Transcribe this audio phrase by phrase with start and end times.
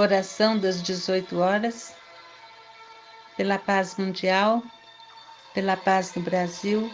[0.00, 1.92] Oração das 18 horas,
[3.36, 4.62] pela paz mundial,
[5.52, 6.88] pela paz no Brasil,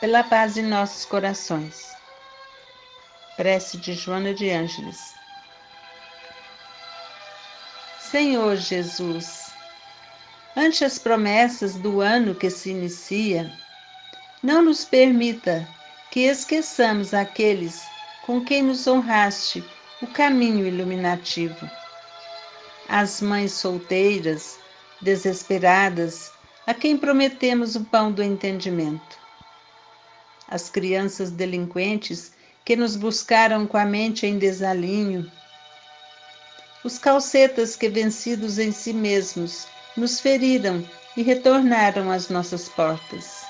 [0.00, 1.94] pela paz em nossos corações.
[3.36, 5.14] Prece de Joana de Ângeles.
[8.00, 9.52] Senhor Jesus,
[10.56, 13.48] ante as promessas do ano que se inicia,
[14.42, 15.68] não nos permita
[16.10, 17.86] que esqueçamos aqueles
[18.26, 19.64] com quem nos honraste
[20.02, 21.70] o caminho iluminativo.
[22.90, 24.58] As mães solteiras,
[25.02, 26.32] desesperadas,
[26.66, 29.18] a quem prometemos o pão do entendimento.
[30.48, 32.32] As crianças delinquentes
[32.64, 35.30] que nos buscaram com a mente em desalinho.
[36.82, 40.82] Os calcetas que, vencidos em si mesmos, nos feriram
[41.14, 43.44] e retornaram às nossas portas.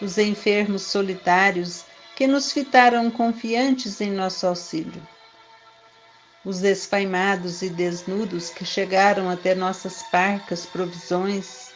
[0.00, 5.02] Os enfermos solitários que nos fitaram confiantes em nosso auxílio
[6.44, 11.70] os desfaimados e desnudos que chegaram até nossas parcas provisões,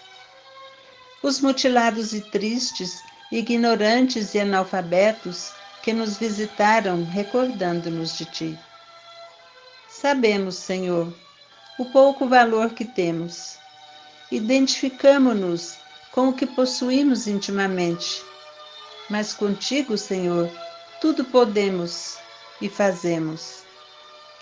[1.22, 8.59] os mutilados e tristes, ignorantes e analfabetos que nos visitaram recordando-nos de ti.
[9.89, 11.12] Sabemos, Senhor,
[11.78, 13.59] o pouco valor que temos.
[14.31, 15.77] Identificamo-nos
[16.11, 18.22] com o que possuímos intimamente.
[19.09, 20.50] Mas contigo, Senhor,
[21.00, 22.19] tudo podemos
[22.61, 23.66] e fazemos.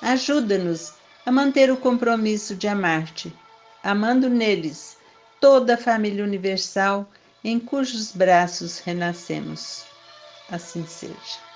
[0.05, 0.93] Ajuda-nos
[1.25, 3.33] a manter o compromisso de amar-te,
[3.83, 4.99] amando neles
[5.41, 7.11] toda a família universal
[7.43, 9.83] em cujos braços renascemos.
[10.51, 11.54] Assim seja.